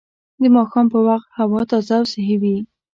[0.41, 2.57] د ماښام په وخت هوا تازه او صحي وي